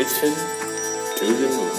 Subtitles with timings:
[0.00, 0.34] Mission
[1.18, 1.74] to the Moon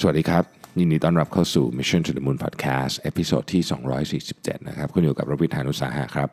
[0.00, 0.44] สวัสดีครับ
[0.78, 3.62] ยินดีต้อนรับเข้าสู่ Mission to the Moon Podcast episode ที่
[4.20, 6.28] 247 นะครับ คุณอยู่กับรวิศ หาญอุตสาหะครับ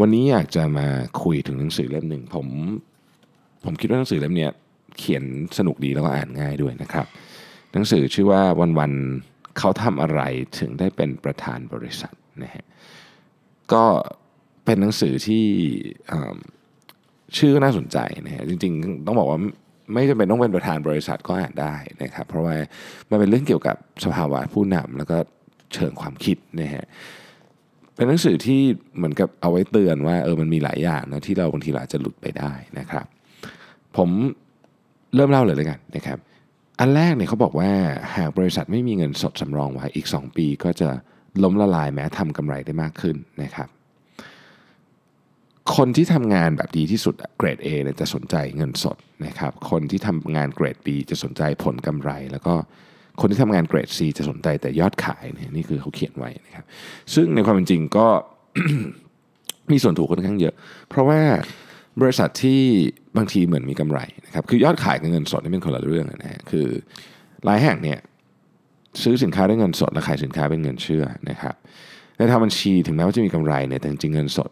[0.00, 0.86] วันนี้อยากจะมา
[1.22, 2.46] คุยถึงหนังสือเล่มหนึ่งผม
[3.64, 4.48] ผมคิดว่าหนังสือเล่มนี้
[4.98, 5.24] เขียน
[5.58, 7.06] สนุกดีแล้วก็อ่านง่ายด้วยนะครับ
[7.72, 8.42] หนังสือชื่อว่า
[8.78, 10.20] วันๆเขาทำอะไร
[10.58, 12.64] ถึงได้เป็นประธานบริษัทนะฮะ
[13.74, 13.84] ก็
[14.66, 15.44] เป็นหนังสือที่
[17.38, 19.38] ชื่อน่าสนใจนะฮะจริง ๆ ต้องบอกว่า
[19.92, 22.56] ไม่จำเป็นต้องเป็นประธานบริษัทก็อ่านได้นะครับเพราะว่า
[23.10, 25.16] มันเป็นเรื่องเกี่ยวกับสภาวะผู้นำแล้วก็
[25.74, 26.84] เชิงความคิดนะฮะ
[27.94, 28.60] เป็นหนังสือที่
[28.96, 33.06] เหมือนกับเอาไว้เตือนว่าเออมันมีหลายอย่างนะที่เราบางทีอาจจะหลุดไปได้นะครับ
[33.96, 34.08] ผม
[35.14, 36.18] เริ่มเล่าเลยเลยกันนะครับ
[36.80, 37.70] อันแรกเนี่ยเขาบอกว่า
[38.16, 40.88] หากบริษัทไม่มีเงินสดสำรองไว้อีก 2 ปี ก็จะ
[41.42, 43.68] ล้มละลายแม้ทำกำไรได้มากขึ้นนะครับ
[45.76, 52.54] คนที่ทำงานแบบดีที่สุดเกรด A เนี่ยจะสนใจเงินสดนะครับ คนที่ทำงานเกรด B จะสนใจผลกำไร แล้วก็
[53.20, 56.64] คนที่ทำงานเกรด C จะสนใจแต่ยอดขายเนี่ยนี่คือเขาเขียนไว้นะครับ
[57.14, 58.06] ซึ่งในความเป็นจริงก็
[59.72, 60.54] มีส่วนถูกค่อนข้างเยอะ
[60.88, 61.20] เพราะว่า
[62.00, 62.60] บริษัทที่
[63.16, 66.66] บางทีเหมือนมีกำไรนะครับ คือยอดขายกับเงินสดนี่เป็นคนละเรื่องนะฮะคือ
[67.44, 67.98] หลายแห่งเนี่ย
[69.02, 71.54] ซื้อสินค้าด้วยเงินสดและขายสินค้าเป็นเงินเชื่อนะครับ
[72.18, 74.50] ในทางบัญชีถึงแม้ว่าจะมีกำไรเนี่ยแต่จริงเงินสด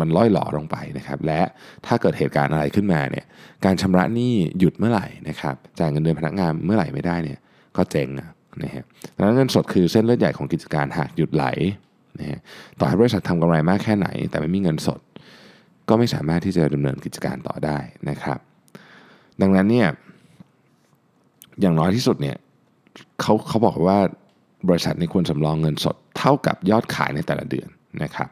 [0.00, 1.40] มันล่อยหล่อลงไปนะครับและ
[1.86, 3.24] ถ้าเกิดเหตุการณ์อะไรขึ้นมาเนี่ย
[3.64, 7.38] การชำระหนี้หยุดเมื่อไหร่นะครับจ่ายเงินเดือนพนักงานเมื่อไหร่ไม่ได้เนี่ย
[7.76, 8.28] ก็เจ๊งนะ
[8.62, 8.84] นะฮะ
[9.16, 11.44] ดังนั้นเงินสดคือเส้นเลือดใหญ่ของกิจการหากหยุดไหล
[12.18, 12.40] นะฮะ
[12.78, 15.00] ต่อให้บริษัททำกำไรมากแค่ไหน แต่ไม่มีเงินสด
[15.88, 17.78] ก็ไม่สามารถที่จะดำเนินกิจการต่อได้
[18.10, 18.38] นะครับ
[19.40, 19.88] ดังนั้นเนี่ย
[21.60, 22.36] อย่างน้อยที่สุดเนี่ย
[23.20, 23.98] เขาเขาบอกว่า
[24.68, 27.68] บริษัทในควรสำรองเงินสดเท่ากับยอดขายในแต่ละเดือน
[28.02, 28.28] นะครับ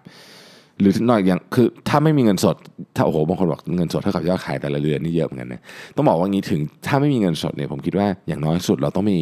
[0.80, 2.56] หรือหน่อกอย่างคือถ้าไม่มีเงินสด
[2.96, 5.62] ถ้าโอ้โหบางคนบอกเงินสดเท่ากับยอดขายแต่ละเดือนนี่เยอะเหมือนกันนะ
[5.96, 9.20] ต้องบอกว่างี้ถึงถ้าไม่มีเงินสดเนี่ยผมคิดว่าอย่างน้อยสุดเราต้องมี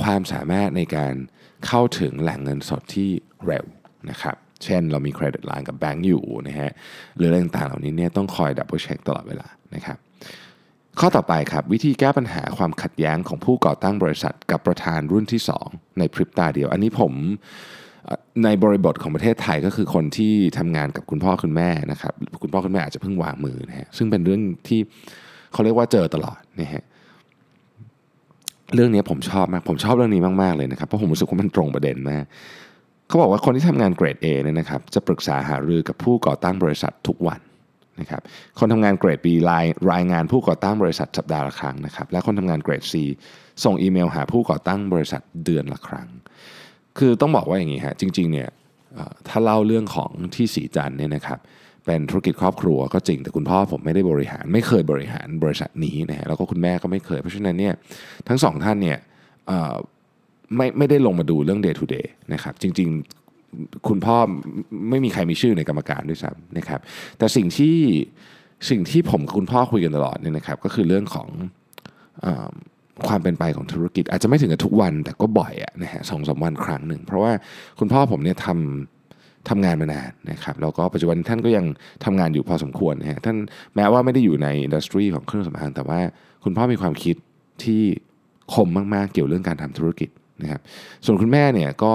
[0.00, 1.14] ความสามารถในการ
[1.66, 3.08] เข้าถึงแหล่งเงินสดที่
[3.46, 3.64] เร็ว
[4.10, 6.70] นะครับเช่นเรามี credit line กับแบงก์อยู่นะฮะ
[7.16, 9.98] หรืออะไรต่างๆเหล่านี้เนี่ยต้องคอย double check ตลอดเวลานะครับ
[11.00, 17.12] ข้อต่อไปครับวิธีแก้ปัญหาความขัดแย้งของผู้ก่อตั้งบริษัทกับประธานรุ่นที่ 2 ในพริบตาเดียว อันนี้ผม
[18.44, 22.12] ในบริบทของประเทศไทยก็คือคนที่ทำงานกับคุณพ่อคุณแม่นะครับ
[22.42, 24.80] คุณพ่อคุณแม่อาจจะเพิ่งวางมือนะฮะซึ่งเป็นเรื่องที่
[25.52, 26.84] เขาเรียกว่าเจอตลอดนะฮะ
[28.74, 32.24] เรื่องนี้ผมชอบมากผมชอบเรื่องนี้มาก ๆ เลยนะครับ เพราะผมรู้สึกว่ามันตรงประเด็นมาก
[33.08, 37.40] เขาบอกว่าคนที่ทำงานเกรด A เนี่ยนะครับจะปรึกษาหารือกับผู้ก่อตั้งบริษัททุกวัน
[38.00, 38.22] นะครับ
[38.58, 42.94] คนทำงานเกรด B รายรายงานผู้ก่อตั้งบริษัทสัปดาห์ละครั้งนะครับและคนทำงานเกรด C
[43.64, 46.08] ส่งอีเมลหาผู้ก่อตั้งบริษัทเดือนละครั้ง
[46.98, 48.48] คือต้องบอกว่าอย่างนี้ฮะจริงๆเนี่ย
[49.28, 51.38] ถ้าเล่าเรื่องของที่สีจันเนี่ยนะครับ
[51.86, 57.74] เป็นธุรกิจครอบครัวก็จริงแต่คุณพ่อผมไม่ได้บริหาร ไม่เคยบริหารบริษัทนี้นะฮะแล้วก็คุณแม่ก็ไม่เคย เพราะฉะนั้นเนี่ย
[58.28, 58.98] ทั้งสองท่านเนี่ย
[60.56, 64.16] ไม่ไม่ได้ลงมาดูเรื่อง day to day นะครับจริงๆคุณพ่อ
[64.90, 66.80] ไม่มีใครมีชื่อในกรรมการด้วยซ้ำนะครับ
[67.18, 67.76] แต่สิ่งที่
[68.70, 71.28] สิ่งที่ผมกับคุณพ่อคุยกันตลอดเนี่ยนะครับก็คือเรื่องของ
[73.08, 77.32] ความเป็นไปของธุรกิจ อาจจะไม่ถึงกับทุกวันแต่ก็บ่อยอะนะฮะสองสามวันครั้งหนึ่ง เพราะว่า
[77.78, 81.64] คุณพ่อผมเนี่ยทำทำงานมานานนะครับแล้วก็ปัจจุบันท่านก็ยัง
[82.04, 83.36] ทำงานอยู่พอสมควรนะฮะท่าน
[83.76, 86.00] แม้ว่าไม่ได้อยู่ในอินดัสทรีของเครื่องสำอางแต่ว่า
[86.44, 87.16] คุณพ่อมีความคิด
[87.64, 87.82] ที่
[88.54, 90.08] คมมากๆ เกี่ยวเรื่องการทำธุรกิจ
[90.42, 90.60] นะครับ
[91.04, 91.94] ส่วนคุณแม่เนี่ยก็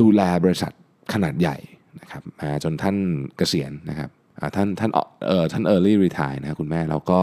[0.00, 0.72] ดูแลบริษัท
[1.12, 1.56] ขนาดใหญ่
[2.00, 2.96] นะครับมาจนท่าน
[3.36, 4.10] เกษียณนะครับ
[4.54, 4.90] ท่านท่าน
[5.26, 7.18] เออท่าน early retire นะคุณแม่แล้วก็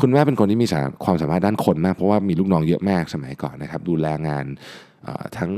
[0.00, 0.66] คุณแม่เป็นคนที่มี
[1.04, 4.44] ความสามารถด้านคนมาก เพราะว่ามีลูกน้องเยอะมากสมัยก่อนนะครับ ดูแลงาน
[5.36, 5.50] ทั้ง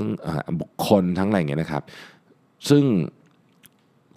[0.61, 1.83] บุคคลทั้งอะไรเงี้ยนะครับ
[2.69, 2.85] ซึ่ง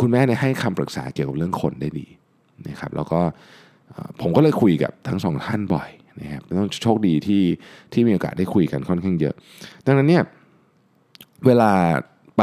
[0.02, 2.08] คุณแม่เนี่ยให้คำปรึกษาเกี่ยวกับเรื่องคนได้ดี
[2.70, 3.20] นะครับ แล้วก็
[4.22, 5.90] ผมก็เลยคุยกับทั้งสองท่านบ่อย
[6.22, 7.44] นะครับต้องโชคดีที่
[7.94, 9.36] ที่มีโอกาสได้คุยกันค่อนข้างเยอะ
[9.86, 10.24] ดังนั้นเนี่ย
[11.46, 11.72] เวลา
[12.38, 12.42] ไป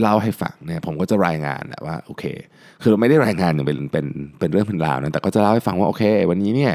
[0.00, 2.24] เล่าให้ฟังเนี่ยผมก็จะรายงานนะว่าโอเค
[2.82, 4.06] คือเราไม่ได้รายงานอย่างเป็นเป็น
[4.38, 6.72] เป็นเรื่องเป็นราวนะแต่ก็จะเล่าให้ฟังว่าโอเค วันนี้เนี่ย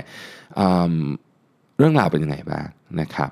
[0.60, 0.96] อืม
[1.78, 2.66] เรื่องราวเป็นยังไงบ้าง
[3.02, 3.32] นะครับ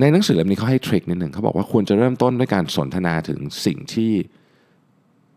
[0.00, 4.12] ในหนังสือเล่มนี้เขาให้ทริคนิดหนึ่งเขาบอกว่าควรจะเริ่มต้นด้วยการสนทนาถึงสิ่งที่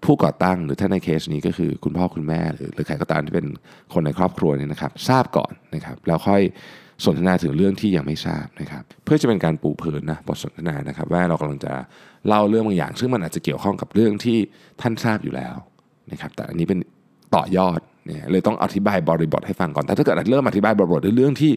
[0.03, 3.47] ผู้ก่อตั้งหรือถ้าในเคสนี้ก็คือคุณพ่อคุณแม่หรือหรือใครก็ตามที่เป็น
[3.93, 6.41] คนในครอบครัวเนี่ยนะครับ ทราบก่อนนะครับแล้วค่อย
[7.05, 11.73] สนทนาถึงเรื่องที่ยังไม่ทราบนะครับเพื่อจะเป็นการปูพื้นนะบทสนทนานะครับ ว่าเรากำลังจะ
[12.27, 14.37] เล่าเรื่องบางอย่าง ซึ่งมันอาจจะเกี่ยวข้องกับเรื่องที่
[14.81, 15.55] ท่านทราบอยู่แล้ว
[16.11, 16.79] นะครับแต่อันนี้เป็น
[17.35, 21.51] ต่อยอดเนี่ยเลยต้องอธิบายบริบทให้ฟังก่อน แต่ถ้าเกิดเริ่มอธิบายบริบทในเรื่องที่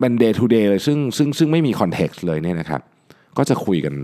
[0.00, 2.80] เป็น day to day เลยซึ่งซึ่งซึ่งไม่มี context เลยเนี่ยนะครับ
[3.38, 3.94] ก็จะคุยกัน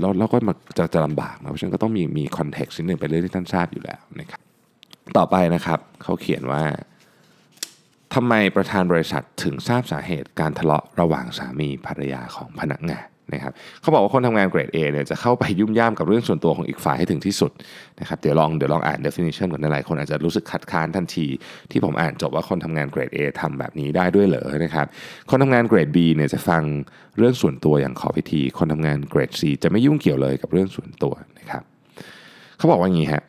[0.00, 4.40] แล้วแล้วก็มาจะจะลำบากนะเพราะฉะนั้นก็ต้องมีมี context นิดหนึ่งเป็นเรื่องที่ท่านทราบอยู่แล้วนะครับ
[5.16, 6.62] ต่อไปนะครับเขาเขียนว่า
[8.14, 17.52] ทำไมประธานบริษัทถึงทราบสาเหตุการทะเลาะระหว่างสามีภรรยาของพนักงานนะครับเขาบอกว่าคนทำงานเกรด A เนี่ยจะเข้าไปยุ่มย่ามกับเรื่องส่วนตัวของอีกฝ่ายให้ถึงที่สุด
[18.00, 21.26] นะครับเดี๋ยวลองเดี๋ยวลองอ่าน definition ก่อนนะหลายคนอาจจะรู้สึกคัดค้านทันที
[21.70, 24.86] ที่ผมอ่านจบว่าคนทำงานเกรด A ทำแบบนี้ได้ด้วยเหรอนะครับ
[25.30, 26.62] คนทำงานเกรด B เนี่ยจะฟัง
[27.18, 31.62] เรื่องส่วนตัวอย่างขอพิธี คนทำงานเกรด C จะไม่ยุ่งเกี่ยวเลยกับเรื่องส่วนตัวนะครับ
[32.58, 33.22] เขาบอกว่าอย่างนี้ฮะ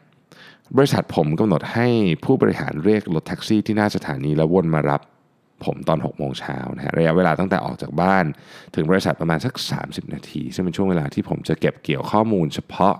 [0.77, 1.87] บริษัทผมกำหนดให้
[2.23, 5.01] ผู้บริหารเรียกรถแท็กซี่ที่หน้าสถานีแล้ววนมารับ
[5.65, 8.25] ผมตอน 6 โมงเช้านะฮะระยะเวลาตั้งแต่ออกจากบ้าน
[8.75, 9.53] ถึงบริษัทประมาณสัก
[9.83, 12.95] 30 นาที ซึ่งเป็นช่วงเวลาที่ผมจะเก็บเกี่ยวข้อมูลเฉพาะ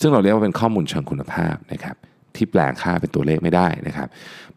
[0.00, 1.96] ซึ่งเราเรียกว่าเป็นข้อมูลเชิงคุณภาพนะครับ
[2.36, 4.08] ที่แปลงค่าเป็นตัวเลขไม่ได้นะครับ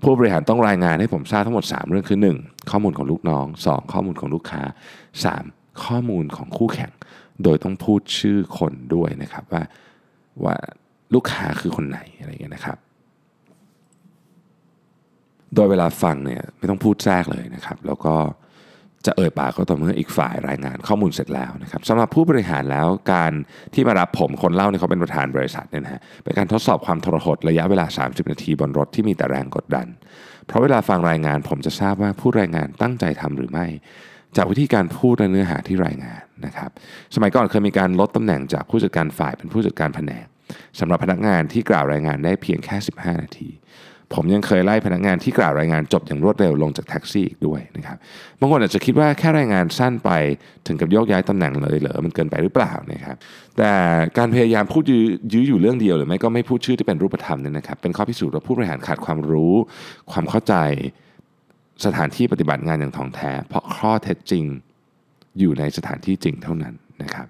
[0.01, 2.69] ผู้บริหารต้องรายงานให้ผมทราบทั้งหมด 3 เรื่องคือ 1.
[2.71, 3.93] ข้อมูลของลูกน้อง 2.
[3.93, 4.61] ข้อมูลของลูกค้า
[5.23, 5.85] 3.
[5.85, 6.91] ข้อมูลของคู่แข่ง
[7.43, 9.63] โดยต้องพูดชื่อคนด้วยนะครับว่า
[10.43, 10.55] ว่า
[11.13, 12.77] ลูกค้าคือคนไหนอะไรอย่างเงี้ยนะครับ
[15.55, 18.15] โดยเวลาฟังเนี่ยไม่ต้องพูดแทรกเลยนะครับ แล้วก็
[19.05, 23.31] จะเอ่ยปากก็ต่อเมื่ออีกฝ่ายรายงานข้อมูลเสร็จแล้วนะครับสำหรับผู้บริหารแล้วการ
[23.73, 29.87] ที่มารับผมคนเล่าเนี่ยเขาเป็นประธานบริษัทเนี่ยนะฮะเป็นการทดสอบความทรหดระยะเวลา 30 นาทีบนรถที่มีแต่แรงกดดัน
[30.45, 33.65] เพราะเวลาฟังรายงานผมจะทราบว่าผู้รายงานตั้งใจทำหรือไม่
[34.37, 36.69] จากวิธีการพูดและเนื้อหาที่รายงานนะครับ
[37.15, 40.27] สมัยก่อนเคยมีการลดตำแหน่งจากผู้จัดการฝ่ายเป็นผู้จัดการแผนก
[40.79, 43.49] สำหรับพนักงานที่กล่าวรายงานได้เพียงแค่ 15 นาที
[44.13, 47.97] ผมยังเคยไล่พนักงานที่กล่าวรายงานจบอย่างรวดเร็วลงจากแท็กซี่อีกด้วยนะครับ
[48.39, 50.11] บางคนอาจจะคิดว่าแค่รายงานสั้นไป
[50.67, 53.15] ถึงกับโยกย้ายตำแหน่งเลยเหรอมันเกินไปหรือเปล่านะครับ
[53.57, 53.71] แต่
[54.17, 55.03] การพยายามพูดยื้อ
[55.33, 59.53] ยื้ออยู่เรื่องเดียวหรือไม่ก็ไม่พูดชื่อที่เป็นรูปธรรมเนี่ยนะครับเป็นข้อพิสูจน์ว่าผู้บริหารขาดความรู้
[60.11, 60.53] ความเข้าใจ
[61.85, 64.45] สถานที่ปฏิบัติงานอย่างถ่องแท้ เพราะข้อเท็จจริง
[65.39, 66.73] อยู่ในสถานที่จริงเท่านั้น
[67.03, 67.27] นะครับ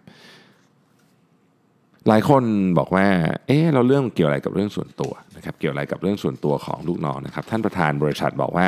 [2.07, 2.43] หลายคน
[2.77, 3.05] บอกว่า
[3.47, 8.67] เอ๊ะเราเรื่องเกี่ยวอะไรกับเรื่องส่วนตัวนะครับ เกี่ยวอะไรกับเรื่องส่วนตัวของลูกน้องนะครับ ท่านประธานบริษัทบอกว่า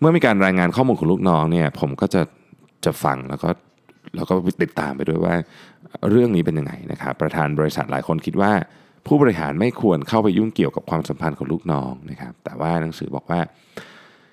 [0.00, 2.22] เมื่อมีการรายงานข้อมูลของลูกน้องเนี่ย ผมก็จะ
[2.84, 3.48] จะฟังแล้วก็
[4.16, 5.34] แล้วก็ติดตามไปด้วยว่า
[6.10, 8.52] เรื่องนี้เป็นยังไงนะครับ ประธานบริษัทหลายคนคิดว่า
[9.06, 13.40] ผู้บริหารไม่ควรเข้าไปยุ่งเกี่ยวกับความสัมพันธ์ของลูกน้องนะครับ แต่ว่าหนังสือบอกว่า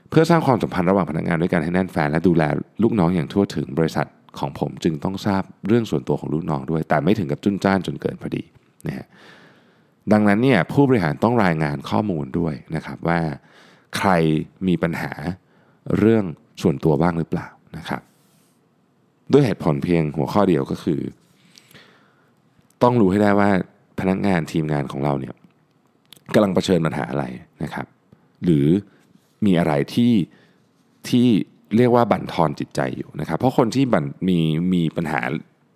[0.09, 2.43] เพื่อสร้างความสัมพันธ์ระหว่างพนักงานด้วยกันให้แน่นแฟนและดูแล
[2.83, 4.07] ลูกน้องอย่างทั่วถึงบริษัท
[4.39, 8.43] ของผมจึงต้องทราบเรื่องส่วนตัวของลูกน้องด้วย แต่ไม่ถึงกับจุนจ้านจนเกินพอดี
[8.87, 9.07] นะฮะ
[10.11, 13.19] ดังนั้นเนี่ยผู้บริหารต้องรายงานข้อมูลด้วยนะครับว่า
[13.97, 14.09] ใคร
[14.67, 15.11] มีปัญหา
[15.97, 16.23] เรื่อง
[16.61, 17.47] ส่วนตัวบ้างหรือเปล่า
[17.77, 18.01] นะครับ
[19.31, 21.01] ด้วยเหตุผลเพียงหัวข้อเดียวก็คือ
[22.83, 23.49] ต้องรู้ให้ได้ว่า
[23.99, 25.33] พนักงานทีมงานของเราเนี่ย
[26.33, 27.25] กำลังเผชิญปัญหาอะไร
[27.63, 27.85] นะครับ
[28.43, 28.67] หรือ
[29.45, 30.13] มีอะไรที่
[31.09, 31.27] ที่
[31.77, 34.39] เรียกว่าบั่นทอนจิตใจอยู่นะครับ เพราะคนที่บั่นมี
[34.73, 35.21] มีปัญหา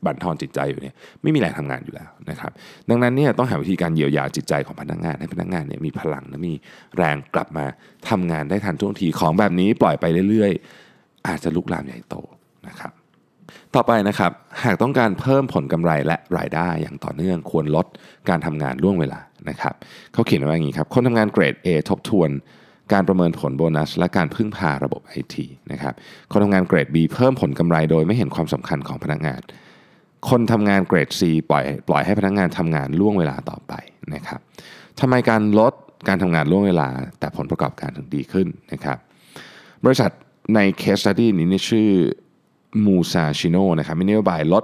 [0.06, 2.51] บั่นทอนจิตใจอยู่เนี่ยไม่มีแรงทำงานอยู่แล้วนะครับ
[2.90, 6.54] ดังนั้นเนี่ยต้องหาวิธีการเยียวยาจิตใจของพนักงานให้พนักงานเนี่ยมีพลังและมี
[6.98, 7.66] แรงกลับมา
[8.10, 12.16] ทำงานได้ทันท่วงทีของแบบนี้ปล่อยไปเรื่อยๆ อาจจะลุกลามใหญ่โต
[12.68, 12.94] นะครับ
[13.75, 14.31] ต่อไปนะครับ
[14.63, 17.86] หากต้องการเพิ่มผลกำไรและรายได้อย่างต่อเนื่องควรลด
[18.30, 19.19] การทำงานล่วงเวลา
[19.50, 19.74] นะครับ
[20.13, 22.30] เขาเขียนไว้อย่างนี้ครับคนทำงานเกรด A ทบทวน
[22.94, 25.36] การประเมินผลโบนัส และการพึ่งพาระบบ IT
[25.71, 25.94] นะครับ
[26.31, 29.41] คนทำงานเกรด B เพิ่มผลกำไรโดยไม่เห็นความสำคัญของพนักงาน
[30.29, 33.74] คนทำงานเกรด C ปล่อยปล่อยให้พนักงานทำงานล่วงเวลาต่อไป
[34.13, 34.39] นะครับ
[35.00, 35.74] ทำไมการลด
[36.08, 36.88] การทำงานล่วงเวลา
[37.19, 38.98] แต่ผลประกอบการถึงดีขึ้นนะครับ
[39.86, 40.12] บริษัท
[40.55, 41.89] ใน case study นี้นี่ชื่อ
[42.86, 44.63] มูซาชิโนนะครับมีนโยบายลด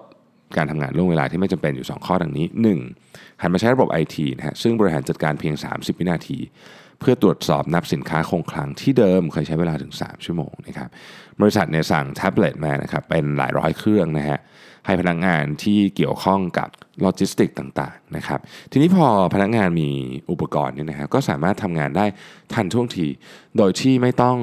[0.57, 2.45] การทำงานล่วงเวลาที่ไม่จำเป็นอยู่ 2 ข้อดังนี้
[2.93, 3.41] 1.
[3.41, 6.37] หันมาใช้ระบบ IT นะฮะซึ่งบริหารจัดการเพียง 30 วินาที
[6.99, 10.89] เพื่อตรวจสอบนับสินค้าคงคลังที่เดิมเคยใช้เวลาถึง 3 ชั่วโมงนะครับ
[11.41, 14.39] บริษัทเนี่ยสั่งแท็บเล็ตมานะครับเป็นหลายร้อยเครื่องนะฮะ
[14.85, 16.69] ให้พนักงานที่เกี่ยวข้องกับ
[17.01, 18.39] โลจิสติกต่างๆนะครับ
[18.71, 19.89] ทีนี้พอพนักงานมี
[20.31, 22.05] อุปกรณ์เนี่ยนะฮะก็สามารถทำงานได้
[22.53, 23.07] ทันท่วงที
[23.57, 24.37] โดยที่ไม่ต้อง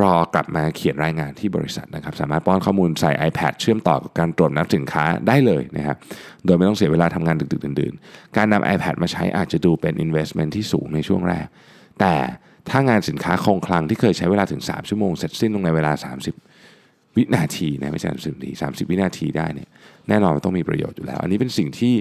[0.00, 5.96] รอกลับมาเขียนรายงานที่บริษัทนะครับ สามารถป้อนข้อมูลใส่ iPad เชื่อมต่อกับการตรวจนับสินค้าได้เลยนะครับ
[6.44, 11.46] โดยไม่ต้องเสียเวลาทำงานดึกๆดื่นๆ การนำ iPad มาใช้อาจจะดูเป็น investment ที่สูงในช่วงแรก
[12.00, 12.14] แต่
[12.70, 15.92] ถ้างานสินค้าคงคลังที่เคยใช้เวลาถึง 3 ชั่วโมงเสร็จสิ้นลงในเวลา
[16.54, 19.68] 30 วินาทีนะไม่ใช่ส30นาที30 วินาทีได้เนี่ย
[20.08, 21.94] แน่นอนมันต้องมีประโยชน์อยู่แล้ว อันนี้เป็นสิ่งที่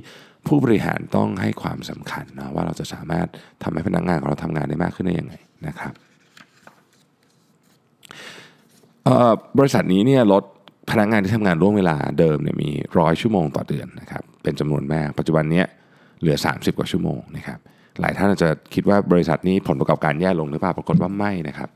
[0.48, 3.28] ผู้บริหารต้องให้ความสำคัญนะว่าเราจะสามารถ
[3.64, 5.36] ทำให้พนักงานของเราทำงานได้มากขึ้นได้ยังไง
[5.68, 5.94] นะครับ
[9.60, 10.44] บริษัทนี้เนี่ยลด
[10.92, 15.64] พนักงานที่ทำงานร่วมเวลาเดิมเนี่ยมีร้อยชั่วโมงต่อเดือนนะครับเป็นจำนวนมากปัจจุบันนี้
[16.22, 17.60] เหลือ 30 กว่าชั่วโมงนะครับ
[18.02, 21.70] หลายท่านอาจจะคิดว่าบริษัทนี้ผลประกอบการแย่ลงหรือเปล่าปรากฏว่าไม่นะครับ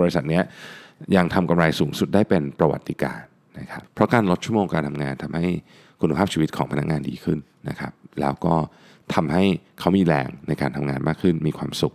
[0.00, 0.40] บริษัทนี้
[1.16, 3.20] ยังทำกำไรสูงสุดได้เป็นประวัติการ
[3.58, 5.46] นะครับเพราะการลดชั่วโมงการทำงานทำให้
[6.00, 7.38] คุณภาพชีวิตของพนักงานดีขึ้น
[7.68, 8.54] นะครับ แล้วก็
[9.14, 9.44] ทำให้
[9.80, 11.94] เขามีแรงในการทำงานมากขึ้น มีความสุข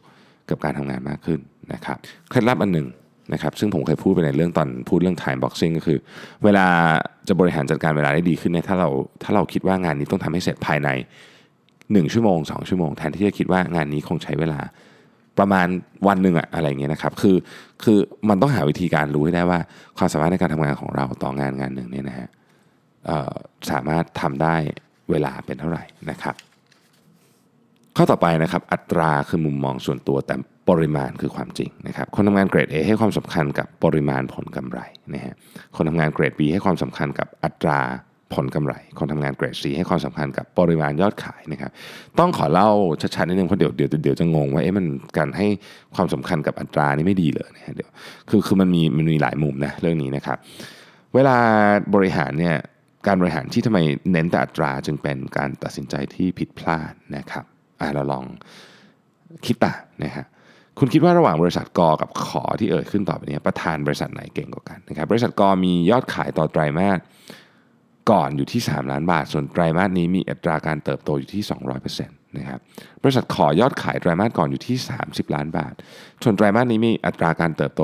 [0.49, 1.39] กับการทำงานมากขึ้น
[1.73, 1.97] นะครับ
[2.29, 2.87] เคล็ดลับอันหนึ่ง
[3.33, 5.97] นะครับซึ่งผมเคยพูดไปในเรื่องตอนพูดเรื่อง time boxing ก็คือ
[6.43, 6.67] เวลา
[7.27, 8.89] จะบริหารจัดการเวลาได้ดีขึ้นเนี่ยถ้าเรา
[9.23, 10.89] ถ้าเราคิดว่างานนี้ต้องทำให้เสร็จภายใน
[11.87, 14.59] 1 ชั่วโมง 2 ชั่วโมง แทนที่จะคิดว่างานนี้คงใช้เวลา
[15.39, 15.67] ประมาณ
[16.07, 17.35] วันหนึ่งอะอะไรเงี้ยนะครับคือ
[17.83, 17.97] คือ
[18.29, 19.59] มันต้องหาวิธีการรู้ให้ได้ว่า
[19.97, 22.27] ความสามารถในการทำงานของเราต่องานงานหนึ่งเนี่ยนะฮะ
[23.71, 24.55] สามารถทำได้
[25.09, 26.35] เวลาเป็นเท่าไหร่นะครับ
[27.95, 30.35] ข้อต่อไปนะครับ อัตราคือมุมมองส่วนตัวแต่
[30.69, 34.79] ปริมาณคือความจริงนะครับ คนทำงานเกรด A ให้ความสำคัญกับปริมาณผลกำไร
[35.13, 35.33] นะฮะ
[35.75, 37.79] คนทำงานเกรด B ให้ความสำคัญกับอัตรา
[38.35, 41.71] ผลกำไร คนทำงานเกรด C ให้ความสำคัญกับปริมาณยอดขายนะครับ
[42.19, 42.69] ต้องขอเล่า
[43.15, 44.85] ชัดๆนิดนึงเพราะเดี๋ยวเดี๋ยวเดี๋ยวจะงงว่าเอ๊ะมัน
[45.17, 45.47] การให้
[45.95, 47.89] ความสำคัญกับอัตรานี่ไม่ดีเลยนะฮะเดี๋ยว
[48.29, 50.37] คือคือมันมีมันมีหลายมุมนะเรื่องนี้นะครับ
[51.15, 51.37] เวลา
[51.95, 52.55] บริหารเนี่ย
[53.07, 53.79] การบริหารที่ทำไม
[54.11, 57.45] เน้นแต่อัตราจึงเป็นการตัดสินใจที่ผิดพลาดนะครับ
[57.79, 58.25] อะเราลอง
[59.45, 59.73] คิดตา
[60.03, 60.25] นะฮะ
[60.79, 66.99] คุณคิดว่าระหว่างบริษัทกอกับขอที่เอ่ยขึ้นต่อไปนี้ประธานบริษัทไหนเก่งกว่ากันนะครับบริษัทกอมียอดขายต่อไตรมาส
[68.11, 71.43] ก่อนอยู่ที่ 3 ล้านบาท ส่วนไตรมาสนี้มีอัตราการเติบโตอยู่ที่
[71.89, 72.07] 200%
[72.37, 72.59] นะครับ
[73.03, 75.73] บริษัทขอยอดขายไตรมาสก่อนอยู่ที่ 30 ล้านบาท
[76.23, 77.81] ส่วนไตรมาสนี้มีอัตราการเติบโต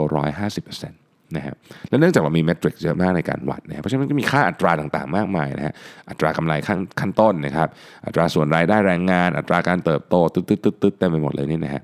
[0.64, 0.90] 150%
[1.36, 1.56] นะครับ
[1.90, 5.74] และเนื่องจากเรามี metric เยอะมากในการวัดนะเพราะฉะนั้นก็มีค่าอัตราต่างๆ มากมายนะฮะ
[6.10, 7.68] อัตรากำไรขั้นขั้นต้นนะครับ
[8.06, 11.82] อัตราส่วนรายได้แรงงาน อัตราการเติบโตตึ๊ดตึ๊ดตึ๊ดเต็มไปหมดเลยนี่นะฮะ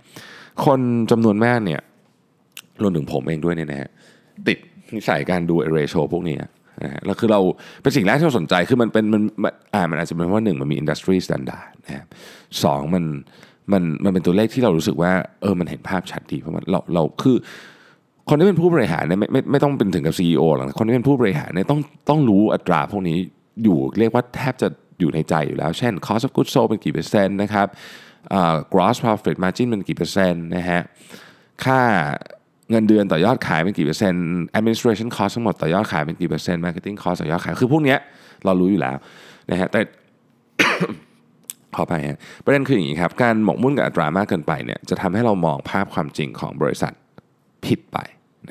[0.65, 0.79] คน
[1.11, 1.81] จำนวนมากเนี่ย
[2.81, 3.89] รวมถึงผมเองด้วยเนี่ยนะฮะ
[4.47, 4.57] ติด
[4.93, 6.35] นิสัยการดู ratio พวกนี้
[6.83, 7.39] นะฮะแล้วคือเรา
[7.81, 9.21] เป็นสิ่งแรกที่เราสนใจคือมันเป็นมัน
[9.73, 12.05] อ่ามันอาจจะเป็นเพราะหนึ่งมันมี industry standard นะครับ
[12.63, 13.03] สองมัน
[13.71, 17.37] มันมันเป็นตัวเลขที่เรารู้สึกว่าเออมันเห็นภาพชัดดีเพราะมันเราเราคือ
[18.29, 21.79] คนที่เป็นผู้บริหารเนี่ยไม่ไม่ไม่ต้องเป็นถึงกับ CEO หรอกคนที่เป็นผู้บริหารเนี่ยต้อง
[22.09, 23.17] ต้องรู้อัตราพวกนี้
[23.63, 24.67] อยู่เรียกว่าแทบจะ
[24.99, 27.67] อยู่ในใจอยู่แล้ว เช่น cost of goods sold เป็นกี่เปอร์เซ็นต์นะครับ
[28.73, 30.81] gross profit margin เป็นกี่เปอร์เซ็นต์นะฮะ
[31.65, 31.81] ค่า
[32.71, 34.25] เงินเดือนต่อยอดขายเป็นกี่เปอร์เซ็นต์
[34.57, 37.95] administration cost ทั้งหมดต่อยอดขายเป็นกี่เปอร์เซ็นต์ marketing cost ต่อยอดขาย คือพวกนี้
[38.45, 38.97] เรารู้อยู่แล้ว
[39.51, 39.81] นะฮะแต่
[41.75, 46.93] ขอไปฮะประเด็นคืออย่างนี้ครับ การหมกมุ่นกับอัตรามากเกินไปเนี่ยจะทำให้เรามองภาพความจริงของบริษัท
[47.65, 47.97] ผิดไป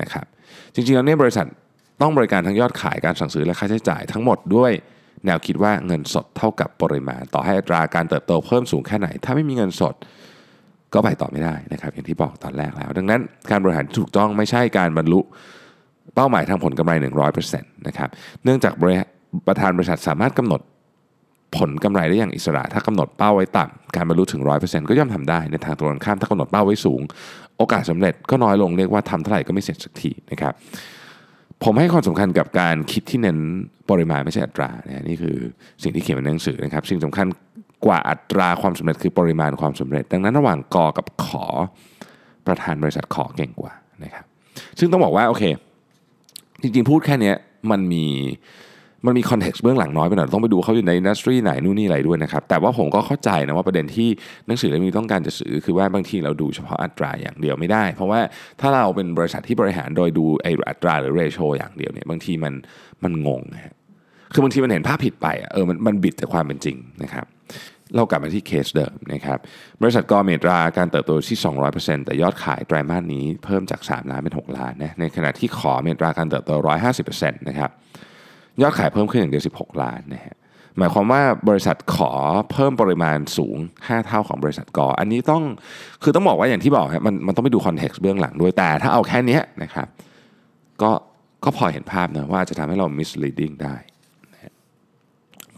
[0.01, 0.25] นะครับ
[0.73, 1.47] จริงๆแล้วเนี่ยบริษัท
[2.01, 4.71] ต้องบริการทั้งยอดขายการสั่งซื้อและค่าใช้จ่ายทั้งหมดด้วย
[5.25, 9.95] แนวคิดว่าเงินสดเท่ากับปริมาณ ต่อให้อัตราการเติบโตเพิ่มสูงแค่ไหน ถ้าไม่มีเงินสด
[10.95, 13.21] ก็ไปต่อไม่ได้นะครับอย่างที่บอกตอนแรกแล้ว ดังนั้น
[13.51, 15.19] การบริหารถูกต้องไม่ใช่การบรรลุ
[16.15, 16.93] เป้าหมายทางผลกำไร
[17.39, 18.09] 100%นะครับ
[18.43, 18.73] เนื่องจาก
[19.47, 20.61] ประธานบริษัทสามารถกำหนด
[21.57, 27.01] ผลกำไรได้อย่างอิสระ ถ้ากำหนดเป้าไว้ต่ำการบรรลุถึง 100%ก็ย่อมทำได้ในทางตรงข้ามถ้ากำหนดเป้าไว้สูง
[27.57, 30.53] โอกาสสำเร็จก็น้อยลงเรียกว่าทำเท่าไหร่ก็ไม่เสร็จสักทีนะครับ
[31.63, 33.37] ผมให้ความสำคัญกับการคิดที่เน้น
[33.89, 35.35] ปริมาณไม่ใช่อัตรานะนี่คือ
[35.83, 37.25] สิ่งที่เขียนในหนังสือนะครับสิ่งสำคัญ
[37.85, 41.45] กว่าอัตราความสำเร็จคือปริมาณความสำเร็จ ดังนั้นระหว่างกอกับขอ
[42.47, 43.73] ประธานบริษัทขอเก่งกว่า
[44.03, 44.25] นะครับ
[44.79, 45.43] ซึ่งต้องบอกว่าโอเค
[46.61, 47.33] จริงๆพูดแค่นี้
[47.71, 48.05] มันมี
[49.05, 54.09] มันมี context เบื้องหลังน้อยไปหน่อยต้องไปดูเขาอยู่ใน industry ไหนนู่นนี่อะไรด้วยนะครับ แต่ว่าผมก็เข้าใจนะว่าประเด็นที่
[54.47, 58.19] หนังสือเล่มนี้ต้องการจะสื่อคือว่าบางทีเราดูเฉพาะอัตราอย่างเดียวไม่ได้ เพราะว่า
[58.61, 62.53] ถ้าเราเป็นบริษัทที่บริหารโดยดูไออัตราหรือ ratio อย่างเดียวเนี่ยบางทีมัน
[63.03, 63.73] มันงงนะ
[64.33, 67.25] คือบางทีมันเห็นภาพผิดไปเออมันมันบิดจากความเป็นจริงนะครับ
[67.95, 69.37] เรากลับมาที่เคสเดิมนะครับ
[69.81, 71.37] บริษัทกอเมตราการเติบโตที่
[71.71, 76.51] 200%แต่ยอดขายไตรมาสนี้เพิ่มจาก 3 ล้านเป็น 6 ล้านนะในขณะที่ขอเมตราการเติบโต
[76.95, 77.69] 150%นะครับ
[78.61, 80.35] ยอดขายเพิ่มขึ้นอย่างเดียว 16 ล้านนะฮะ
[80.77, 82.11] หมายความว่าบริษัทขอ
[82.51, 85.43] เพิ่มปริมาณสูง 5 เท่าของบริษัทกอ อันนี้ต้อง
[86.03, 89.87] คือต้องบอกว่าอย่างที่บอกครมันมันต้องไปดูคอนเท็กซ์เบื้องหลังด้วยแต่ถ้าเอาแค่นี้นะครับ
[90.81, 90.91] ก็
[91.43, 93.75] ก็พอเห็นภาพนะว่าจะทำให้เรา misleading ได้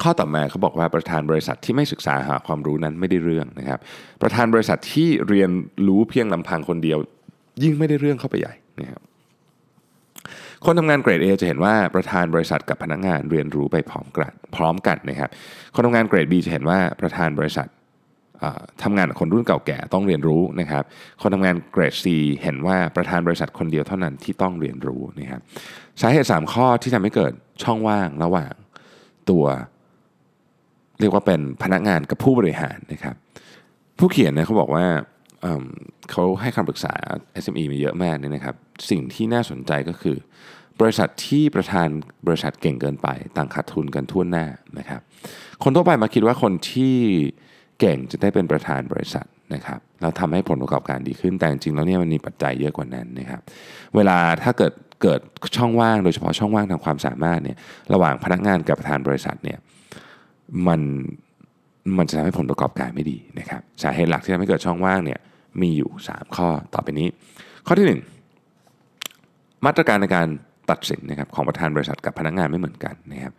[0.04, 3.80] ข้อต่อมาเขาบอกว่าประธานบริษัทที่ไม่ศึกษาหาความรู้นั้นไม่ได้เรื่องนะครับ
[4.22, 5.50] ประธานบริษัทที่เรียน
[5.88, 6.98] รู้เพียงลำพังคนเดียว
[7.64, 9.02] ยิ่งไม่ได้เรื่องเข้าไปใหญ่นะครับ
[10.66, 15.30] คนทำงานเกรด A จะเห็นว่าประธานบริษัทกับพนักงานเรียนรู้ไปพร้อมกันพร้อมกันนะครับ
[15.76, 17.68] คนทำงานเกรด B จะเห็นว่าประธานบริษัท
[18.84, 20.84] ทำงานกับคนรุ่นเก่าแก่ต้องเรียนรู้นะครับ
[21.22, 22.06] คนทำงานเกรด C
[22.44, 25.42] เห็นว่าประธานบริษัทคนเดียวเท่านั้นที่ต้องเรียนรู้นะครับ
[26.02, 28.54] สาเหตุ 3 ข้อที่ทำให้เกิดช่องว่างระหว่าง
[29.30, 29.46] ตัว
[31.00, 33.16] เรียกว่าเป็นพนักงานกับผู้บริหารนะครับ
[34.00, 34.86] ผู้เขียนเนี่ยเขาบอกว่า
[36.12, 36.94] เขาให้คำปรึกษา
[37.44, 38.56] SME มาเยอะมากเนี่ยนะครับ
[38.90, 40.18] สิ่งที่น่าสนใจก็คือ
[40.82, 41.88] บริษัทที่ประธาน
[42.28, 44.46] บริษัทเก่งเกินไป ต่างขาดทุนกันทั่วหน้า
[44.80, 45.02] นะครับ
[45.64, 46.96] คนทั่วไปมาคิดว่าคนที่
[47.80, 53.42] เก่งจะได้เป็นประธานบริษัทนะครับแล้วทำให้ผลประกอบการดีขึ้นแต่จริงแล้วเนี่ยมันมีปัจจัยเยอะกว่านั้นนะครับ
[53.96, 55.20] เวลาถ้าเกิดเกิด
[55.58, 57.58] ช่องว่างโดยเฉพาะช่องว่างทางความสามารถเนี่ย
[57.94, 59.58] ระหว่างพนักงานกับประธานบริษัทเนี่ย
[60.68, 60.82] มัน
[61.98, 65.20] มันจะทำให้ผลประกอบการไม่ดีนะครับสาเหตุหลักที่ทำให้เกิดช่องว่างเนี่ย
[65.62, 67.08] มีอยู่ 3 ข้อต่อไปนี้
[67.68, 67.98] ข้อที่
[68.62, 70.28] 1 มาตรการในการ
[70.70, 73.34] ตัดสินนะครับของประธานบริษัทกับพนักงานไม่เหมือนกันนะครับ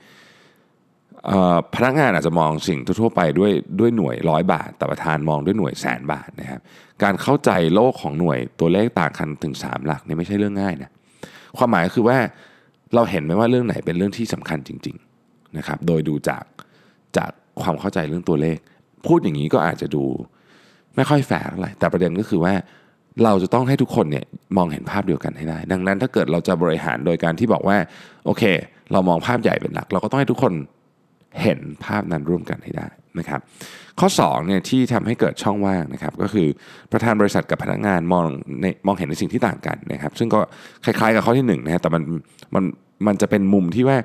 [1.76, 6.60] พนักงานอาจจะมองสิ่งทั่วไปด้วยด้วยหน่วยร้อยบาท แต่ประธานมองด้วยหน่วยแสนบาทนะครับ
[7.02, 10.90] การเข้าใจโลกของหน่วยตัวเลขต่างกันถึง 3 หลักนี่ไม่ใช่เรื่องง่ายนะ
[11.56, 12.18] ความหมายคือว่า
[12.94, 16.42] เราเห็นไหมว่าเรื่องไหนเป็นเรื่องที่สำคัญจริงๆนะครับโดยดูจาก
[17.16, 17.30] จาก
[17.62, 18.58] ความเข้าใจเรื่องตัวเลข
[19.06, 20.04] พูดอย่างนี้ก็อาจจะดู
[20.96, 22.54] ไม่ค่อยแฟร์เท่าไหร่แต่ประเด็นก็คือว่า
[23.24, 24.24] เราจะต้องให้ทุกคนเนี่ย
[24.56, 27.76] มองเห็นภาพเดียวกันให้ได้ ดังนั้นถ้าเกิดเราจะบริหารโดยการที่บอกว่า
[28.26, 28.42] โอเค
[28.92, 30.52] เรามองภาพใหญ่เป็นหลัก เราก็ต้องให้ทุกคน
[31.42, 32.88] เห็นภาพนั้นร่วมกันให้ได้
[33.18, 33.40] นะครับ
[34.00, 36.48] ข้อ2เนี่ยที่ทำให้เกิดช่องว่างนะครับ ก็คือ
[36.92, 38.24] ประธานบริษัทกับพนักงานมอง
[38.60, 40.40] ในมองเห็นในสิ่งที่ต่างกันนะครับ ซึ่งก็
[40.84, 42.02] คล้ายๆกับข้อที่1นะฮะแต่มัน
[42.54, 42.64] มัน
[43.06, 43.96] มันจะเป็นมุมที่ว่า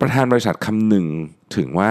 [0.00, 1.06] ประธานบริษัทคำนึง
[1.56, 1.90] ถึงว่า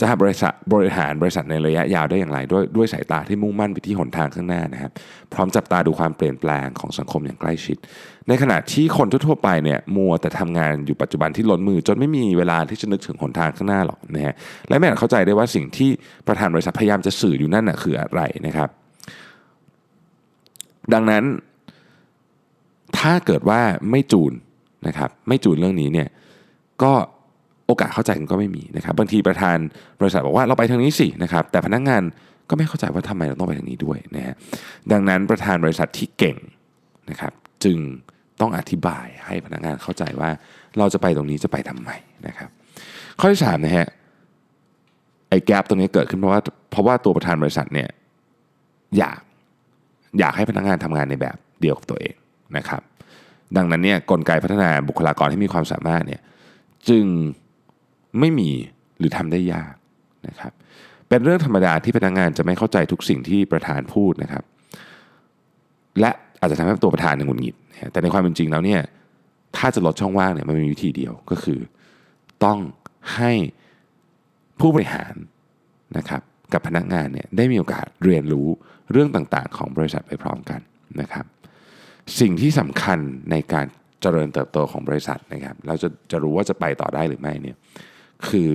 [0.00, 4.92] จะบริษัทบริหารบริษัทในระยะยาวได้อย่างไร ด้วยด้วยสายตาที่มุ่งมั่นไปที่หนทางข้างหน้านะครับ
[5.32, 7.76] พร้อมจับตาดูความเปลี่ยนแปลงของสังคมอย่างใกล้ชิด
[8.28, 14.34] ในขณะที่คนทั่วๆไปเนี่ยมัวแต่ทำงานอยู่ปัจจุบันที่ล้นมือ จนไม่มีเวลาที่จะนึกถึงหนทางข้างหน้าหรอกนะฮะ
[14.68, 15.90] และไม่อาจเข้าใจได้ว่าสิ่งที่
[16.26, 18.68] ประธานบริษัทพยายามจะสื่ออยู่นั่นนะคืออะไรนะครับ
[20.92, 21.24] ดังนั้น
[22.98, 23.60] ถ้าเกิดว่า
[23.90, 24.32] ไม่จูน
[24.86, 26.08] นะครับไม่จูนเรื่องนี้เนี่ย
[26.82, 26.92] ก็
[27.66, 29.58] โอกาสเข้าใจกันก็ไม่มีนะครับบางทีประธาน
[30.00, 32.02] บริษัทบอกว่าเราไปทางนี้สินะครับแต่พนักงาน
[32.48, 34.34] ก็ไม่เข้าใจว่าทำไมเราต้องไปทางนี้ด้วยนะฮะ
[34.92, 36.36] ดังนั้นประธานบริษัทที่เก่ง
[37.10, 37.32] นะครับ
[37.64, 37.78] จึง
[38.40, 40.30] ต้องอธิบายให้พนักงานเข้าใจว่า
[40.78, 41.90] เราจะไปตรงนี้จะไปทำไม
[42.26, 42.48] นะครับ
[43.20, 43.86] ข้อที่3นะฮะ
[45.28, 46.40] ไอ้แกลบตรงนี้เกิดขึ้นเพราะว่า
[46.70, 47.88] เพราะว่าตัวประธานบริษัทเนี่ย
[48.98, 49.20] อยาก
[50.18, 52.14] อยากให้พนักงานทำงานในแบบเดียวกับตัวเอง
[52.56, 52.82] นะครับ
[53.56, 56.20] ดังนั้นเนี่ยกลไกพัฒนาบุคลากรที่มีความสามารถเนี่ย
[56.88, 57.04] จึง
[58.20, 58.50] ไม่มี
[58.98, 59.74] หรือทำได้ยาก
[60.28, 60.52] นะครับ
[61.08, 64.44] เป็นเรื่องธรรมดาที่พนักงานจะไม่เข้าใจทุกสิ่งที่ประธานพูดนะครับ
[66.00, 67.56] และอาจจะทำให้ตัวประธานหงุดหงิด
[67.92, 68.80] แต่ในความเป็นจริงแล้วเนี่ย
[69.56, 71.60] ถ้าจะลดช่องว่างเนี่ยมันมีวิธีเดียวก็คือ
[72.44, 72.58] ต้อง
[73.16, 73.32] ให้
[74.60, 75.14] ผู้บริหาร
[75.96, 76.22] นะครับ
[76.52, 78.48] กับพนักงานเนี่ยได้มีโอกาสเรียนรู้
[78.92, 80.60] เรื่องต่างๆ ของบริษัทไปพร้อมกัน
[81.00, 81.26] นะครับ
[82.20, 82.98] สิ่งที่สำคัญ
[83.30, 83.66] ในการ
[84.00, 87.56] เจริญเติบโตของบริษัทนะครับ เราจะจะรู้ว่าจะไปต่อได้หรือไม่เนี่ย
[88.28, 88.48] คือ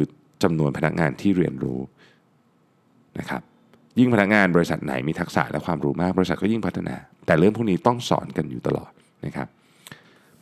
[0.43, 1.79] จำนวนพนักงานที่เรียนรู้
[3.19, 3.41] นะครับ
[3.99, 6.95] ยิ่งพนักงานบริษัทไหนมีทักษะและความรู้มากบริษัทก็ยิ่งพัฒนา
[7.25, 8.91] แต่เรื่องพวกนี้ต้องสอนกันอยู่ตลอด
[9.25, 9.47] นะครับ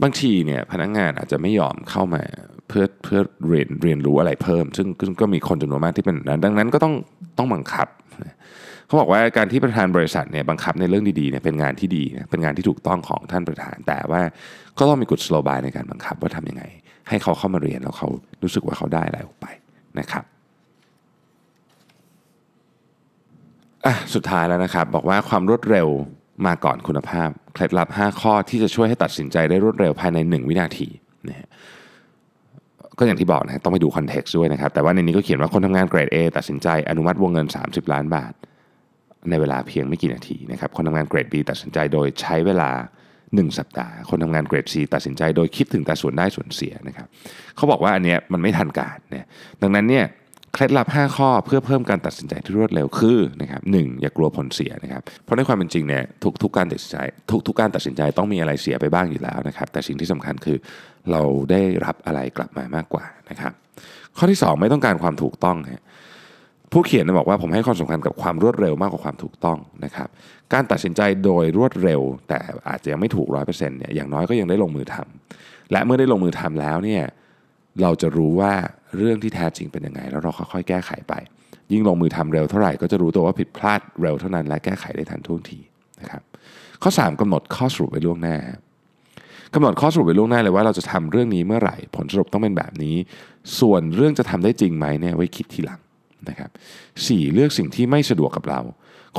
[0.02, 2.24] บางทีเนี่ยพนักงานอาจจะไม่ยอมเข้ามา
[2.68, 4.88] เพื่อเพื่อเรียนเรียนรู้อะไรเพิ่ม ซึ่ง
[5.22, 6.94] ก็มีคนจำนวนมากที่เป็นนั้นดังนั้นก็ต้อง
[7.38, 7.88] ต้องบังคับ
[8.86, 14.22] เขาบอกว่าการที่ประธานบริษัทเนี่ยบังคับในเรื่องดีๆเนี่ยเป็นงานที่ดีเป็นงานที่ถูกต้องของท่านประธานแต่ว่า
[14.78, 16.64] ก็ต้องมีกุศโลบายในการบังคับว่าทำยังไง
[17.10, 18.08] ให้เขาเข้ามาเรียนแล้วเขา
[18.44, 19.48] รู้สึกว่าเขาได้อะไรออกไป
[20.00, 20.24] นะครับ
[23.86, 25.88] อะสุดท้ายแล้วนะครับ บอกว่าความรวดเร็ว
[26.48, 30.88] มาก่อนคุณภาพเคล็ดลับ 5 ข้อที่จะช่วยให้ตัดสินใจได้รวดเร็วภายใน 1 วินาที
[31.30, 31.48] นะฮะ
[32.98, 38.34] ก็อย่างที่บอกนะต้องไปดูคอนเท็กซ์ด้วยนะครับ แต่ว่าในนี้ก็เขียนว่าคนทำงานเกรด A ตัดสินใจอนุมัติวงเงิน 30 ล้านบาท
[39.30, 42.70] ในเวลาเพียงไม่กี่นาทีนะครับคนทำงานเกรด B ตัดสินใจโดยใช้เวลา
[43.36, 47.08] 1 สัปดาห์ คนทำงานเกรด C ตัดสินใจโดยคิดถึงแต่ส่วนได้ส่วนเสียนะครับ
[47.56, 49.26] เขาบอกว่าอันเนี้ยมันไม่ทันการเนี่ย
[49.62, 50.06] ดังนั้นเนี่ย
[50.54, 56.98] เคล็ดลับ 5 ข้อเพื่อเพิ่มการตัดสินใจที่รวดเร็วคือนะครับหอย่ากลัวผลเสียนะครับเพราะในความเป็นจริงเนี่ยทุกทุกการตัดสินใจ
[57.32, 60.58] ทุกทุกการตัดสินใจต้องมีอะไรเสียไปบ้างอยู่แล้วนะครับแต่สิ่งที่สำคัญคือ
[61.12, 63.54] เราได้รับอะไรกลับมามากกว่านะครับ
[64.18, 65.84] ข้อที่ 2 ไม่ต้องการความถูกต้องฮะ
[66.72, 70.08] ผู้เขียนบอกว่าผมให้ความสำคัญกับความรวดเร็วมากกว่าความถูกต้องนะครับ
[70.54, 77.04] การตัดสินใจโดยรวดเร็ว แต่อาจจะยังไม่ถูกร้อยเปอร์เซ็นต์เนี่ยอย่างน้อยก็ยังได้ลงมือทำและเมื่อได้ลงมือทำแล้วเนี่ย
[77.82, 78.54] เราจะรู้ว่า
[78.98, 81.14] เรื่องที่แท้จริงเป็นยังไง แล้วเราค่อยๆแก้ไขไป
[81.72, 85.60] ยิ่งลงมือทำเร็วเท่าไหร่ก็จะรู้ตัวว่าผิดพลาดเร็วเท่านั้น และแก้ไขได้ทันท่วงที
[86.02, 86.22] นะครับ
[86.84, 88.38] ข้อ 3กำหนดข้อสรุปไว้ล่วงหน้า
[89.54, 92.96] กำหนดข้อสรุปไว้ล่วงหน้าเลยว่าเราจะทำเรื่องนี้เมื่อไหร่ ผลสรุปต้องเป็นแบบนี้
[93.60, 95.80] ส่วนเรื่องจะทำได้จริงไหมเนี่ยไว้คิดทีหลัง
[96.30, 96.50] นะครับ
[97.06, 98.62] สเลือกสิ่งที่ไม่สะดวกกับเรา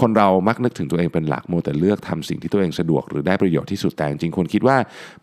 [0.01, 4.77] คนเรามักนึกถึงตัวเองเป็นหลักโมแต่เลือกทำสิ่งที่ตัวเองสะดวกหรือได้ประโยชน์ที่สุดแต่จริงคนคิดว่า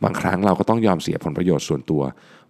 [0.03, 2.03] บางครั้งเราก็ต้องยอมเสียผลประโยชน์ส่วนตัว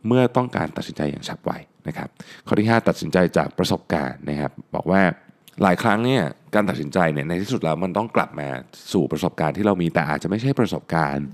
[0.07, 1.51] เมื่อต้องการตัดสินใจอย่างฉับไว
[1.87, 2.09] นะครับ
[2.47, 5.01] ข้อที่ 5 ตัดสินใจจากประสบการณ์นะครับ บอกว่า
[5.63, 6.21] หลายครั้งเนี่ย
[6.55, 8.49] การตัดสินใจเนี่ยในที่สุดแล้วมันต้องกลับมา
[8.93, 11.27] สู่ประสบการณ์ที่เรามีแต่อาจจะไม่ใช่ประสบการณ์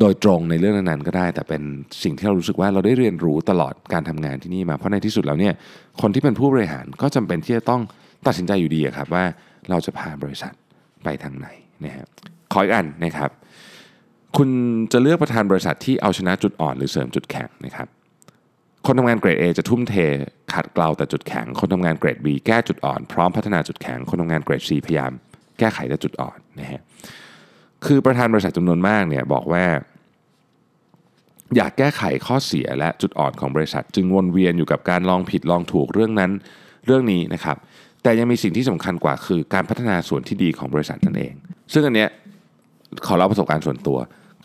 [0.00, 1.62] โดยตรงในเรื่องนั้นๆก็ได้ แต่เป็น
[2.02, 5.54] สิ่งที่เรารู้สึกว่าเราได้เรียนรู้ตลอดการทำงานที่นี่มาเพราะในที่สุดแล้วเนี่ย
[6.00, 7.82] คนที่เป็นผู้บริหารก็จำเป็นที่จะต้อง
[8.26, 9.24] ตัดสินใจอยู่ดีครับว่า
[9.70, 10.52] เราจะพาบริษัท
[11.04, 11.48] ไปทางไหน
[11.84, 12.06] นะฮะ
[12.52, 13.30] ขออีกอันนะครับ
[14.36, 14.48] คุณ
[14.92, 17.88] จะเลือกประธานบริษัทที่เอาชนะจุดอ่อนหรือเสริมจุดแข็งนะครับ
[18.86, 19.94] คนทำงานเกรด A จะทุ่มเท
[20.52, 25.12] ขัดเกลาแต่จุดแข็ง คนทำงานเกรด B แก้จุดอ่อน พร้อมพัฒนาจุดแข็ง คนทำงานเกรด C พยายาม
[25.58, 26.82] แก้ไขแต่จุดอ่อนนะฮะ
[27.86, 29.64] คือประธานบริษัทจำนวนมากเนี่ยบอกว่า
[31.56, 36.30] อยากแก้ไขข้อเสียและจุดอ่อนของบริษัท จึงวนเวียนอยู่กับการลองผิดลองถูกเรื่องนั้น
[36.86, 37.56] เรื่องนี้นะครับ
[38.02, 41.34] แต่ยังมีสิ่งที่สำคัญกว่าคือการพัฒนาส่วนที่ดีของบริษัทนั่นเอง
[41.72, 42.08] ซึ่งอันเนี้ย
[43.06, 43.98] ขอเล่าประสบการณ์ส่วนตัว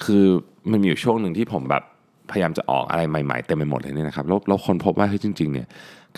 [0.06, 0.24] คือ
[0.72, 1.84] มันมีอยู่ช่วงหนึ่งที่ผมแบบ
[2.32, 5.68] พยายามจะออกอะไรใหม่ๆเต็มไปหมดเลยเนี่ยนะครับแล้วคนพบว่าเฮ้ยจริงๆเนี่ย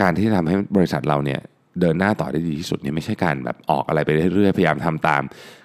[0.02, 1.40] การที่จะทำให้บริษัทเราเนี่ย
[1.82, 5.24] เดินหน้าต่อได้ดีที่สุดเนี่ยไม่ใช่การแบบออกอะไรไปเรื่อยๆพยายามทำตาม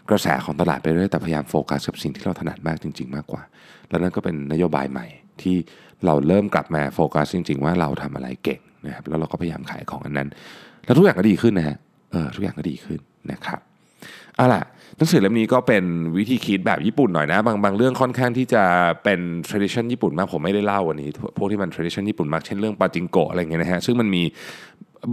[0.09, 3.42] กระแสของตลาดไปเรื่อยแต่พยายามโฟกัสกับสิ่งที่เราถนัดมากจริง ๆ มากกว่า
[3.88, 5.07] แล้วนั่นก็เป็นนโยบายใหม่
[5.42, 5.57] ที่
[6.07, 10.29] เราเริ่มกลับมาโฟกัสจริง ๆ ว่าเราทำอะไรเก่งนะครับแล้วเราก็พยายามขายของอันนั้น
[10.85, 11.77] แล้วทุกอย่างก็ดีขึ้นนะฮะ
[12.12, 13.01] เออทุกอย่างก็ดีขึ้น
[13.33, 13.61] นะครับ
[14.37, 14.62] เอาล่ะ
[14.96, 15.85] หนังสือเล่มนี้ก็เป็น
[16.16, 18.62] วิธีคิดแบบญี่ปุ่นหน่อยนะ บางบางเรื่องค่อนข้างที่จะ
[19.05, 24.23] เป็น tradition ญี่ปุ่นมากผมไม่ได้เล่าวันนี้ พวกที่มัน tradition ญี่ปุ่นมากเช่นเรื่องปาจิงโกะอะไรเงี้ยนะฮะซึ่งมันมี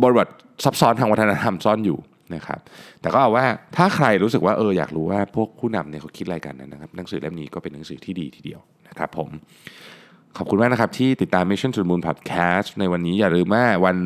[0.02, 0.28] บริบท
[0.64, 2.00] ซับซ้อนทางวัฒนธรรมซ่อนอยู่
[2.36, 2.60] นะครับ
[3.02, 3.46] แต่ก็เอาว่า
[3.76, 9.30] ถ้าใครรู้สึกว่าเอออยากรู้ว่าพวกผู้นำเนี่ยเขาคิดอะไรกันนะครับหนังสือเล่มนี้ก็เป็นหนังสือที่ดีทีเดียวนะครับผม
[10.38, 13.98] ขอบคุณมากนะครับที่ติดตาม Mission to the Moon Podcast ในวันนี้อย่าลืมว่าวัน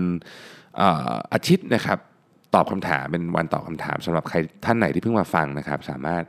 [0.80, 2.00] อ่ออาทิตย์นะครับ
[2.56, 6.24] ตอบคำถามเป็นวันตอบคำถามสำหรับใครท่านไหนที่เพิ่งมาฟังนะครับ สามารถ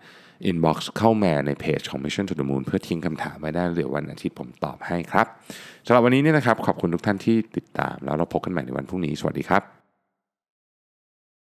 [0.51, 5.27] inbox เข้ามาในเพจของ Mission to the Moon เพื่อทิ้งคำถามไว้ได้เดี๋ยววันอาทิตย์ผมตอบให้ครับ
[5.87, 9.82] สำหรับวันนี้เนี่ยนะครับขอบคุณทุกท่านที่ติดตาม แล้วเราพบกันใหม่ในวันพรุ่งนี้สวัสดีครับ